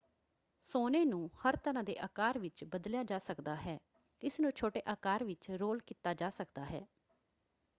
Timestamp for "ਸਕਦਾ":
3.19-3.55, 6.29-6.65